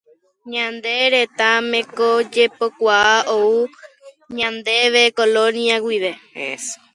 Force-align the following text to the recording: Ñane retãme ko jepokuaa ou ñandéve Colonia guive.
Ñane 0.51 0.95
retãme 1.15 1.79
ko 1.95 2.07
jepokuaa 2.33 3.17
ou 3.37 3.51
ñandéve 4.37 5.03
Colonia 5.19 5.75
guive. 5.85 6.11